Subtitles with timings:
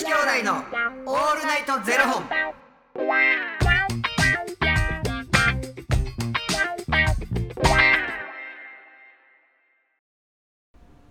[0.00, 2.24] 子兄弟のオールナイトゼロ本。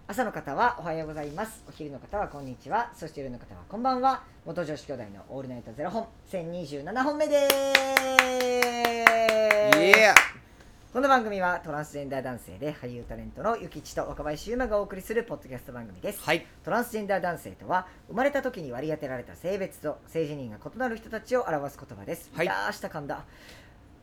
[0.07, 1.63] 朝の方はおはようございます。
[1.70, 2.91] お昼の方はこんにちは。
[2.96, 4.24] そして夜の方はこんばんは。
[4.44, 6.08] 元女子兄弟のオールナイトゼロ本。
[6.31, 7.56] 1027本目です
[10.92, 16.44] この番組はトランスジェンダー男性で俳優タレントのゆきちと若林優馬がお送りするポッドキャスト番組です、はい。
[16.66, 22.48] トランスジェンダー男性とは生まれた時に割り当てられた性別と性自認が異なる人たちを表す言葉です、はい。
[22.48, 23.23] いやーした噛んだ。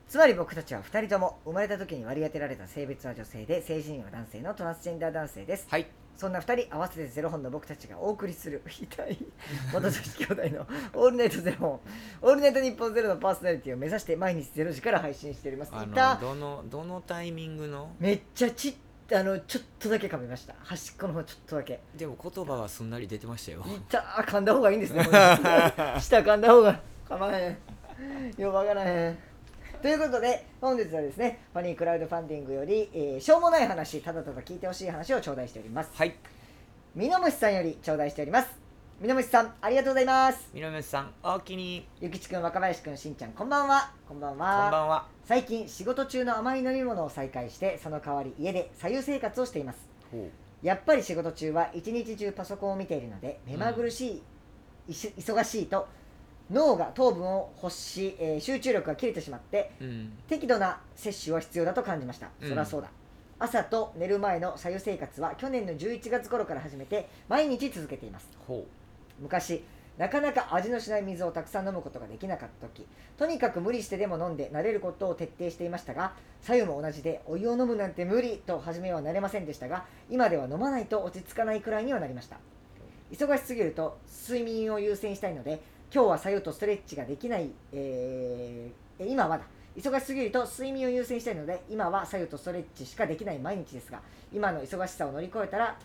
[0.07, 5.67] つまり僕たちは2人とも生まれた時に割り当てられた性別は女性で性自認は男性のトランスジェンダー男性です。
[5.69, 5.89] はい。
[6.17, 9.19] そんな2人合わせてゼロ本の僕たちがお送りする痛い
[9.73, 11.57] 元女子兄弟の「オールナイトゼロ。
[11.59, 11.81] 本」
[12.23, 15.71] 「オールナイト日本ゼロのパーソナリティを目指して毎日ゼロ時から配信しております。
[15.73, 17.91] あ痛のどのどのタイミングの？
[17.99, 18.75] めっちゃちっ
[19.15, 20.55] あのちょっとだけ噛みました。
[20.65, 21.81] 端っこの方ちょっとだけ。
[21.95, 23.63] でも言葉はすんなり出てましたよ。
[23.67, 27.57] 痛ー噛んだ方がいいんですね下噛んだ方が噛まへん。
[28.41, 29.19] ようわからへん
[29.87, 35.91] ということで本日はですねファニークラウドファンディングより、えーしょうもない話ただただ聞いてほしい話を頂戴しております。
[35.95, 36.17] はい。
[36.97, 38.49] みのむしさんより頂戴しております。
[39.01, 40.51] みのむしさんありがとうございます。
[40.53, 41.87] みのむさんおおきに。
[42.01, 43.93] ゆきちくん若林くんしんちゃんこんばんは。
[44.09, 45.07] こんばんこんはばんは。
[45.25, 49.79] 最近仕事中の甘い飲み物を再開してその代わり家で左右生活をしています。
[50.11, 50.29] ほ
[50.65, 54.25] やっぱり仕事中は一日中パソコンを見ているので目まぐるし
[54.89, 55.87] い、いし忙しいと
[56.51, 60.13] 脳が糖分を欲し、えー集中力が切れてしまってううん。
[60.29, 62.49] 適度な摂取は必要だと感じました、うん。
[62.49, 62.89] そりゃそうだ。
[63.39, 68.29] 朝と寝る前の左右生活は去年の11月頃から始めて毎日続けています。
[68.47, 68.65] ほ
[69.21, 69.63] 昔
[69.99, 72.87] なかなか味のしない水をたくさん飲むことができなかった時
[73.17, 82.39] とにかく無理してでも飲んで慣れることを徹底していましたが左右も同じでお湯を飲むなんて無理と初めはなれませんでしたが今では飲まないと落ち着かないくらいにはなりました。
[83.11, 83.99] 忙しすぎると
[84.29, 85.61] 睡眠を優先したいので
[85.93, 89.45] 今日は左右とストレッチができない、えーえ今はだ。
[89.77, 94.01] 忙しすぎると睡眠を優先したいので今は左右とストレッチしかできない毎日ですが
[94.33, 95.77] 今の忙しさを乗り越えたら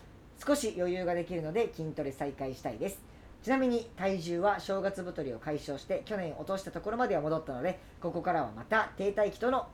[0.44, 2.98] 少し余裕ができるので筋トレ再開したいです。
[3.42, 9.66] ちなみに体重は正月太りを解消して去年落としたところまでは戻ったのでここからはまた停滞期との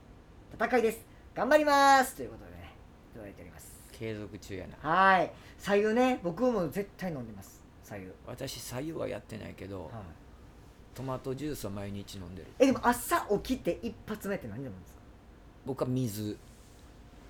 [0.55, 1.01] 戦いです。
[1.35, 2.17] 頑張ります！
[2.17, 2.75] ということでね
[3.15, 3.81] いただいております。
[3.93, 4.91] う継続中やな。
[4.91, 5.31] はい。
[5.59, 7.58] 左右ね僕も絶対飲んでます
[7.89, 9.91] 左右、私左右はやってないけど
[10.95, 12.49] トマトジュースは毎日飲んでる。
[12.59, 15.01] えでも朝起きて一発目って何飲むんですか？
[15.65, 16.37] 僕は水。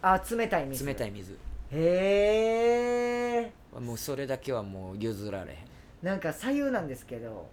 [0.02, 0.84] あ冷たい水。
[0.84, 1.38] 冷たい水。
[1.70, 5.58] へえもうそれだけはもう譲られへん。
[6.02, 7.48] なんか左右なんですけど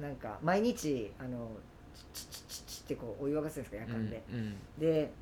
[0.00, 1.48] なんか毎日あの
[2.12, 3.76] チチチチってこうお湯沸かすんですか？
[3.76, 4.56] 夜間で、うんうん。
[4.78, 5.12] で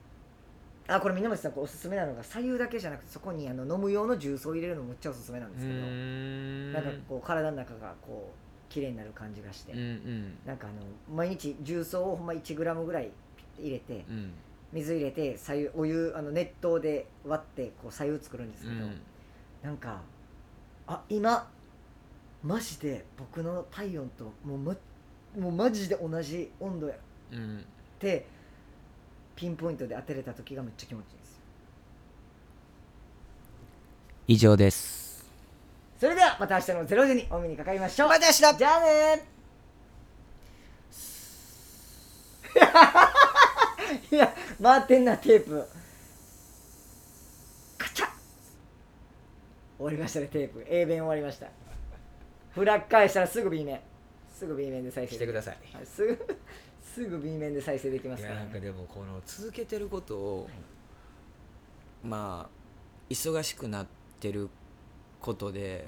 [0.90, 10.38] あこれ源さんおすすめなのが左右だけじゃなくてそこにあの飲む用のジュースを入れるのもめっちゃおすすめなんですけど、なんかこう体の中がこう綺麗になる感じがして、うんうん。
[10.46, 13.10] なんかあの毎日重曹をほんま 1g ぐらい
[13.58, 14.32] 入れてうん。
[14.72, 19.00] 水入れて左右お湯あの熱湯で割ってこう左右作るんですけど、うん。
[19.62, 20.00] なんか
[20.86, 21.50] あ今
[22.42, 24.74] マジで僕の体温ともう,、ま、
[25.38, 26.98] もうマジで同じ温度やっ
[27.32, 27.64] うん。
[27.98, 28.26] て
[29.38, 31.38] ピンポイントで当てれた時がめっちゃ気持ちいいんですよ。
[34.26, 35.24] 以上です。
[36.00, 38.08] それではまた明日の0時にお目にかかりましょう。
[38.08, 38.38] また明日。
[38.58, 44.10] じゃあねー。
[44.16, 45.64] いや回ってんなテープ。
[47.78, 48.06] カチャ。
[48.06, 48.08] ッ
[49.76, 50.66] 終わりましたねテープ。
[50.68, 51.46] A 面終わりました。
[52.56, 53.80] フラッ返したらすぐ B 面。
[54.34, 55.58] すぐ B 面で再生してください。
[55.76, 56.36] はいすぐ
[56.98, 60.48] すぐ B 面で再生できますから、ね、いやなんかでもこの続けてることを、
[62.02, 62.58] まあ
[63.08, 63.86] 忙しくなっ
[64.18, 64.48] てる
[65.20, 65.86] ことで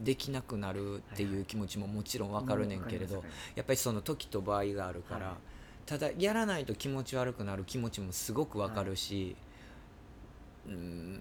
[0.00, 5.36] できなくなるっていう気持ちももちろんわかるねんけれど、うんわかりますやっぱりその時と場合があるから、はい。
[5.84, 9.36] ただやらないと気持ち悪くなる気持ちもすごくわかるし、
[10.66, 11.20] うーん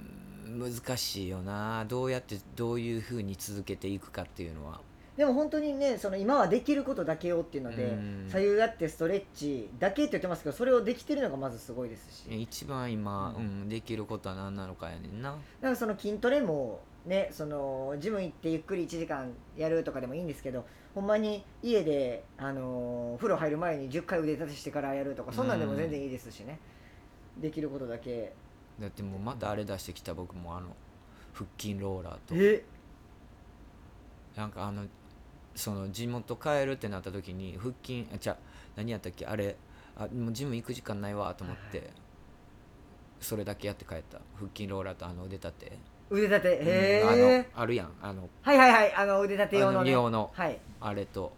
[0.58, 1.86] 難しいよな。
[1.86, 4.80] どうやってどういうふうに続けていくかっていうのは。
[5.18, 8.28] でも本当にねその今はできることだけをっていうのでうん。
[8.30, 12.42] 左右やってストレッチだけって言ってますけどそれをできてるのがまずすごいですし。
[12.42, 15.32] 一番今、ううんんできることは何なのかやねんな。
[15.32, 26.60] だからその筋トレもねそのジム行ってゆっくり1時間やるとかでもいいんですけどほんまに家で、あのー風呂入る前に10回腕立てしてからやるとかそんなんでも全然いいですしね、
[27.38, 28.34] できることだけ。
[28.80, 30.68] だってもうまたあれ出してきた僕もあの
[31.34, 32.36] 腹筋ローラーと。
[32.36, 32.66] え？
[34.36, 34.84] なんかあの
[35.56, 38.38] その地元帰るってなった時に腹筋あじゃあ
[38.76, 39.26] 何やったっけ？
[39.26, 39.56] あれ
[39.96, 41.92] あもうジム行く時間ないわと思って、
[43.22, 44.20] それだけやって帰った。
[44.36, 45.78] 腹筋ローラーとあの腕立て。
[46.10, 46.60] 腕立て？
[46.62, 47.92] へうんえあのあるやん。
[48.02, 48.94] あのはいはいはい。
[48.94, 49.92] あの腕立て用あのね。
[49.92, 50.60] の用のはい。
[50.82, 51.34] あれと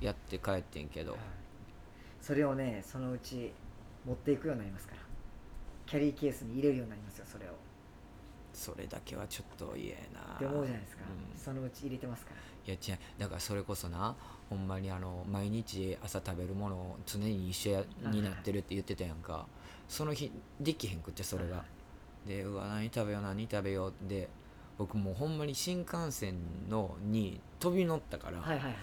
[0.00, 1.16] やって帰ってんけど。
[2.20, 3.52] それをねそのうち
[4.04, 5.00] 持っていくようになりますから。
[5.86, 7.48] キャリーケースに入れるようになりますよそれを
[8.64, 10.36] それだけはちょっと嫌やな。
[10.36, 11.38] って思うじゃないですか、うん。
[11.38, 12.72] そのうち入れてますから。
[12.72, 12.98] いや違う。
[13.18, 14.14] だからそれこそな
[14.48, 19.46] ほんまにあの毎日朝食べるものを常に一緒やになってるって言ってたやんか。
[19.86, 21.62] その日できへんくってそれが。
[22.26, 24.30] でうわ何食べよう何食べようで
[24.78, 26.36] 僕もうほんまに新幹線
[26.70, 28.76] のに飛び乗ったから、はいはいはいはい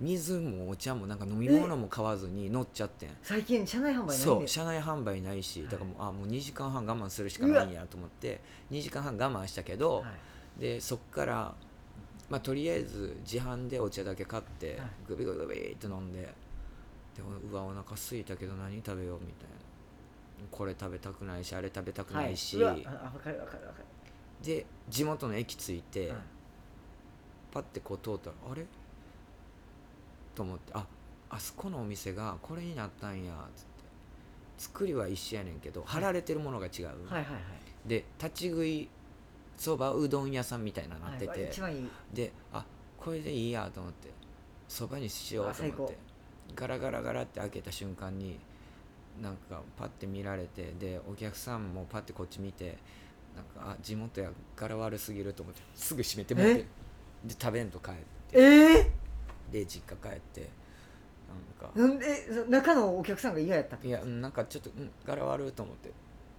[0.00, 3.10] 水もお茶もなんか飲み物も買わずに乗っちゃってん。
[3.22, 5.70] 最近車内販売ないんそうで車内販売ないしはい。
[5.70, 8.40] だからもう,、あもう2時間半我慢するしかないんやと思って
[8.70, 10.02] 2時間半我慢したけど、は
[10.58, 10.60] い。
[10.60, 11.54] でそっから、
[12.28, 14.90] まあ、とりあえず自販でお茶だけ買って、はい。
[15.08, 16.28] グビグビグビって飲んでで
[17.50, 19.56] うわお腹空いたけど何食べようみたいな。
[20.50, 22.86] これ食べたくないしあれ食べたくないし、はい。
[22.86, 23.82] あ分かる分かる分か
[24.44, 26.18] で地元の駅着いて、る、はい。
[27.52, 28.66] パッてこう通ったらあれ？
[30.36, 30.86] と思ってあ
[31.30, 33.76] あそこのお店がこれになったんやつって。
[34.58, 37.24] 作りは一緒やねんけど貼られてるものが違う、はいはいはい。
[37.86, 38.88] で立ち食い
[39.58, 41.88] そばうどん屋さんみたいななってて、はい一番いい。
[42.14, 42.64] であ
[42.98, 44.08] これでいいやと思って
[44.66, 45.98] そばにしようと思あって。
[46.54, 48.38] ガラガラガラって開けた瞬間に
[49.20, 52.78] なんかパッて見られてでお客さんもパッてこっち見て
[53.34, 56.64] なんかあ地元や柄悪すぎると思ってすぐ閉めてもらって。
[57.24, 58.00] で食べんと帰って。
[58.32, 58.92] ええ
[59.50, 60.48] で実家帰って
[61.78, 61.98] なんか。
[62.38, 65.90] なん中のお客さんが嫌やったっていやうんなんかちょっと、うん、柄悪いと思って。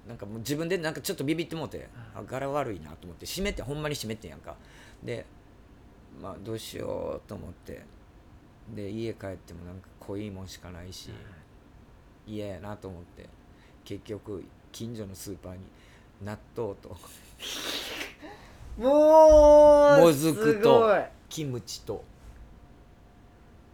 [0.08, 4.56] なんかもう自分でなんかちょっとビビってもうてあ柄悪いなと思って閉めてほんまに閉めてんやんか。
[5.04, 5.26] で
[6.22, 7.84] まあどうしようと思って。
[8.76, 11.10] で家帰ってもなんか濃いもんしかないし
[12.26, 13.28] 嫌やなと思って。
[13.84, 14.44] 結局
[14.74, 15.60] 近所のスーパーに
[16.22, 16.96] 納豆と。
[18.78, 20.94] もうもずくと
[21.30, 22.04] キムチと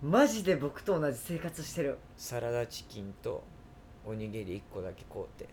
[0.04, 1.98] マジで僕と同じ生活してる。
[2.18, 3.42] サラダチキンと
[4.06, 5.48] おにぎり1個だけ買うて。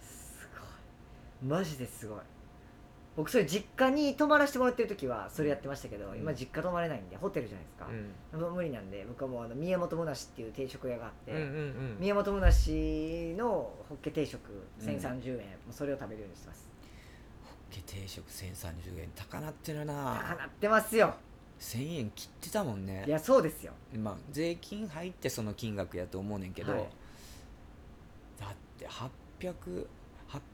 [0.00, 1.58] すごい。
[1.58, 2.18] マジですごい。
[3.16, 6.18] 僕それ実家に泊まらせてもらってる時はそれやってましたけど、うん。
[6.18, 7.86] 今実家泊まれないんでホテルじゃないですか。
[8.34, 8.40] う、ん。
[8.40, 11.96] もう無理なんで僕はもうあの宮本むなしっていう定食屋があって、うんうんうん。
[12.00, 13.46] 宮本むなしの
[13.88, 14.40] ホッケ定食
[14.80, 16.68] うん1030円、もうそれを食べるようにしてます。
[17.86, 21.14] 定食1030円高なってる高ななってますよ
[21.60, 23.04] 1000円切ってたもんね。
[23.06, 23.72] いやそうですよ。
[23.96, 26.88] まあ税金入ってその金額やと思うねんけど、はい。
[28.40, 28.48] だっ
[28.78, 29.86] て800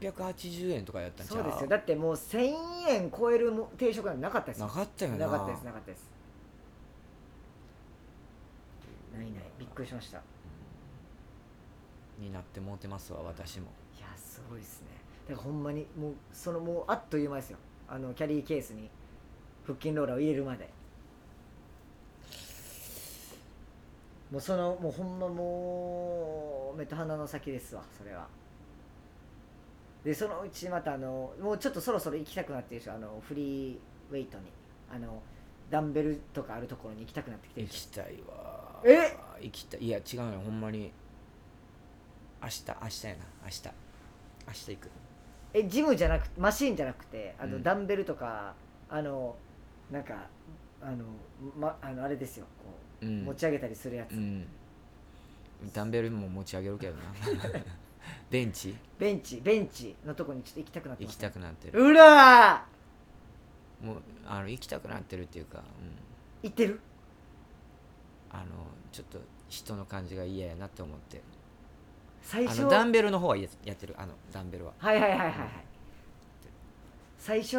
[0.01, 1.69] 880円とかやったんちゃそうですよ。
[1.69, 2.55] だってもう1000
[2.89, 4.67] 円超えるも定食なんてなかったですよ。
[4.67, 5.17] なかったよな。
[5.17, 6.09] なかったですなかったです。
[9.15, 9.43] ないない。
[9.59, 10.17] びっくりしました。
[10.17, 10.21] い
[12.23, 13.67] になってもうてますわ私も。
[13.99, 14.87] やすごいですね。
[15.29, 17.57] だからほんまにもうそのもうあっという間ですよ。
[17.87, 18.89] あのキャリーケースに
[19.65, 20.69] 腹筋ローラーを入れるまで
[24.31, 28.27] もうそのもうほんまもう目と鼻の先ですわそれは。
[30.03, 33.77] でそのうちまたあのもうちょっとそろそろ行きたくなってるでしょあのフリー
[34.11, 34.45] ウェイトに。
[34.89, 35.21] あの
[35.69, 38.81] ダンベルとかあるところに行きたくなってきてる行でしきたいわ。
[38.85, 39.17] え？
[39.41, 39.83] 行きたい。
[39.83, 40.93] いや違うよほんまに。
[42.41, 43.19] 明日明日やな。
[43.43, 43.63] 明日。
[44.47, 44.85] 明日行く。
[44.87, 44.89] ょ
[45.53, 47.63] えジムじゃなくマシーンじゃなくてあの、うん。
[47.63, 48.53] ダンベルとか
[48.89, 49.35] あの
[49.91, 50.29] なんか
[50.81, 51.03] あの,、
[51.59, 52.69] ま、あのあれですよこ
[53.01, 53.25] う、うん。
[53.25, 54.47] 持ち上げたりするやつ、うん。
[55.73, 57.01] ダンベルも持ち上げるけどな。
[58.29, 58.75] ベンチ？
[58.97, 59.41] ベンチ。
[59.41, 61.83] ベンチのとこにちょっと行きたくなって行きたくなってる。
[61.83, 63.85] うらー！
[63.85, 65.63] もうあの行きたくなってるっていうか、うん、
[66.43, 66.79] 行ってる？
[68.31, 68.45] あの
[68.91, 71.21] ちょっと人の感じが嫌やなって思って。
[72.21, 73.95] 最初あのダンベルの方はややってる。
[73.97, 74.73] あのダンベルは。
[74.77, 75.49] はいはいはいはいはい。
[77.17, 77.57] 最初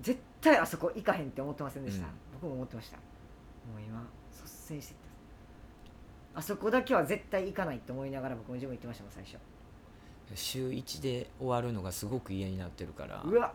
[0.00, 2.12] 絶対あそこ行かへんって思ってませんでした、うん。
[2.34, 2.96] 僕も思ってました。
[2.96, 3.02] も
[3.78, 4.02] う今
[4.80, 5.10] していって
[6.34, 9.36] あそこだけは絶対行かないって思いながら僕もジム行ってましたもん最初。
[10.34, 13.52] 週1で終わるのがすごく嫌になってるからうわ。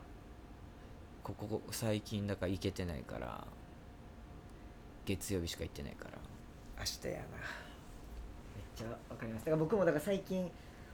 [1.24, 3.46] ここ最近だから行けてないから
[5.06, 6.12] 月曜日しか行ってないから。
[6.78, 7.20] 明日やな。
[7.20, 7.24] めっ
[8.76, 9.46] ちゃわかります。
[9.46, 10.52] だから僕もだから最近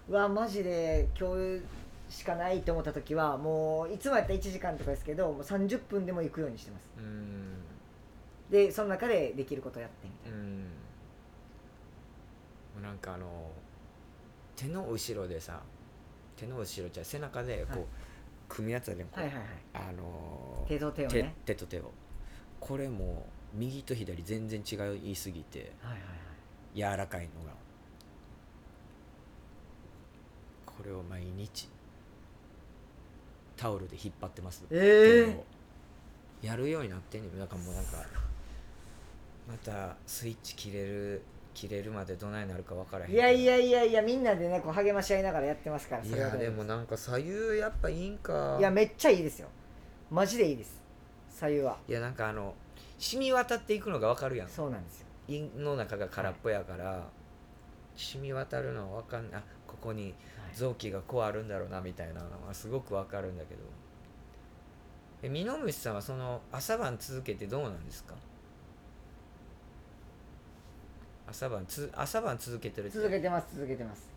[0.08, 1.64] うわマジで今日
[2.10, 6.88] しかないって思った時はもういつもやったら1時間とかですけどもう30分でも行くようにしてます。
[6.98, 7.56] うん
[8.52, 10.66] でその中でできることやってみたいな、うん。
[12.84, 13.50] なんかあの
[14.56, 15.62] 手の後ろでさ
[16.36, 17.88] 手の後ろじゃ背中でこう、はい
[18.52, 19.48] 組むやつやねんこうはいはいはい。
[19.74, 21.34] あの手と手を手ね。
[21.46, 21.90] 手と手を。
[22.60, 26.02] これも右と左全然違いすぎてはいはい
[26.84, 26.94] はい。
[26.94, 27.54] 柔らかいのが。
[30.66, 31.70] これを毎日
[33.56, 34.66] タオルで引っ張ってます。
[34.70, 35.46] えいうのえを。
[36.42, 37.40] やるようになってんねん。
[37.40, 37.92] だからもうなんか
[39.48, 41.22] またスイッチ切れる
[41.54, 48.58] 切れるまでどないなるか分からへんいやいやいやいやみんなでねこう励まし合いながらやってますからいやでもなんか左右やっぱいいんか。
[48.60, 49.50] いやめっちゃいいですよ。
[50.10, 50.82] マジでいいです。
[51.30, 51.78] 左右は。
[51.88, 52.54] いやなんかあの
[53.00, 54.50] 染み渡っていくのが分かるやん。
[54.50, 55.08] そうなんですよ。
[55.28, 57.08] 胃の中が空っぽやから、
[57.96, 59.42] 染み渡るのは分かんない。
[59.42, 60.14] あここに
[60.54, 63.62] 臓器がこうあるんだろうなみたいなのはすごく分かるんだけど。
[65.24, 68.16] えミノムシさんはその朝晩続けてどうなんですか？
[71.28, 72.98] 朝晩つ朝晩続けてるって。
[72.98, 74.10] 続けてます続けてます。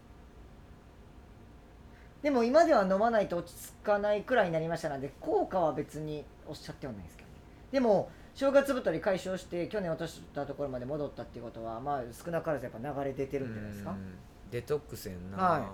[2.22, 7.34] でも今では飲まないと落ち着かないくらいになりましたので効果は別におっしゃってはないですけどね。
[7.70, 13.90] でも正月太り解消して去年落としたところまで戻ったっていうことはまあ少なからずやっぱ流れ出てるんじゃないですか。
[13.90, 14.14] うん。
[14.50, 15.72] デトックスやんな、は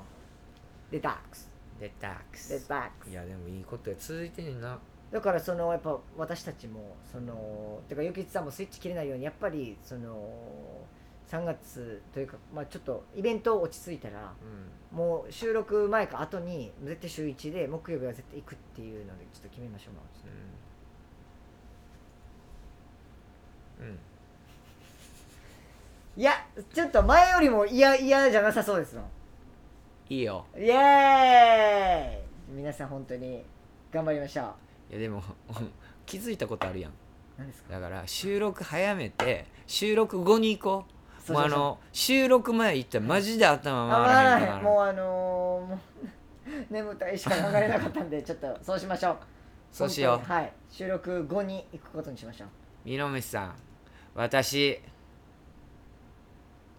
[0.91, 1.49] デトックス。
[1.79, 2.49] デトックス。
[2.51, 3.11] デトックス。
[3.11, 4.79] いやでもいいことや続いてんな。
[5.13, 10.29] だからそのやっぱ私たちもそのてかゆきちさんもスイッチ切れないようにやっぱりその
[11.31, 14.33] 3月というかまあちょっとイベント落ち着いたら
[14.93, 19.95] うもう収録前か後に絶対週1で木曜日は絶対行くっていうのでちょっと決めましょう、
[23.85, 23.99] うん、うん。
[26.17, 26.33] いや
[26.75, 29.03] ちょっと前よりも嫌嫌じゃなさそうですの。
[30.09, 30.45] いいよ。
[30.57, 32.57] イエーイ！
[32.57, 33.45] 皆さん本当に
[33.93, 34.43] 頑張りましょ
[34.91, 34.93] う。
[34.93, 35.23] いやでも
[36.05, 36.93] 気づいたことあるやん。
[37.39, 37.75] 何ですか？
[37.75, 41.00] だから収録早めて収録後に行こう
[41.33, 44.63] もうあの収録前行ったらマジで頭あ回らへんから。
[44.63, 45.79] もうあのーもう
[46.71, 49.17] 眠たいしか考えれなかったんでちょっとそうしましょう。
[49.73, 50.17] そうしよう。
[50.19, 50.41] 本当に。
[50.41, 50.53] はい。
[50.71, 52.49] 収録後に行くことにしましょう。
[52.85, 53.55] ミノムシさん
[54.15, 54.81] 私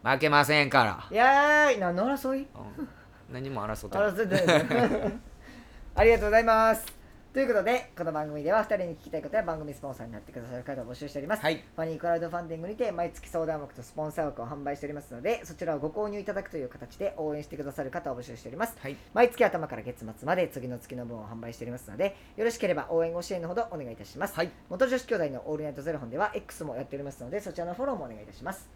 [0.03, 2.47] 負けませんかいやーい何の争い？
[2.53, 2.87] ら、うん。
[3.31, 4.07] 何も争ってない。
[4.09, 5.13] 争ってない。
[5.95, 6.85] ありがとうございます
[7.33, 11.63] ということでこの番組では2人に聞きたいことや番組スポンサーになってくださる方を募集しております、はい。
[11.77, 18.75] ファニークラウドファンディングにて毎月相談枠とスポンサー枠を販売しておりますのでそちらをご購入いただくという形で応援してくださる方を募集しております。
[18.77, 18.97] はい。
[19.13, 24.51] 毎月頭から月末まで次の月の分を販売しておりますのでよろしければ応援ご支援のほどお願いいたします、はい。
[24.69, 28.69] 元女子兄弟のオールナイトゼロ本では X もやっておりますのでそちらのフォローもお願いいたします。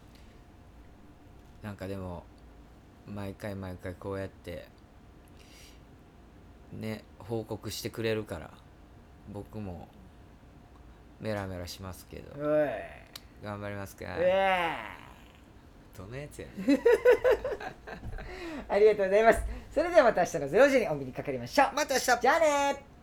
[1.62, 2.24] なんかでも
[3.06, 4.66] 毎回毎回こうやって
[6.72, 8.50] ね報告してくれるから
[9.32, 9.88] 僕も
[11.20, 12.36] メラメラしますけど。
[13.42, 14.04] 頑張りますか。
[15.96, 16.78] どのやつやねん。
[18.68, 19.42] ありがとうございます。
[19.72, 21.74] それではまた明日の0時にお目にかかりましょう。
[21.74, 22.20] また明日。
[22.20, 22.95] じゃあねー